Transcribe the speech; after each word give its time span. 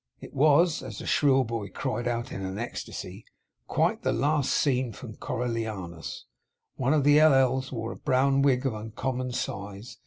It 0.19 0.33
was 0.33 0.81
(as 0.81 0.97
the 0.97 1.05
shrill 1.05 1.43
boy 1.43 1.69
cried 1.69 2.07
out 2.07 2.31
in 2.31 2.41
an 2.43 2.57
ecstasy) 2.57 3.23
quite 3.67 4.01
the 4.01 4.11
Last 4.11 4.49
Scene 4.51 4.93
from 4.93 5.15
Coriolanus. 5.17 6.25
One 6.75 6.93
of 6.95 7.03
the 7.03 7.19
L. 7.19 7.35
L.'s 7.35 7.71
wore 7.71 7.91
a 7.91 7.97
brown 7.97 8.41
wig 8.41 8.65
of 8.65 8.73
uncommon 8.73 9.31
size. 9.31 9.99